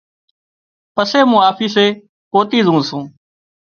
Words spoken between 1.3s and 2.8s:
آفيسي پوتِي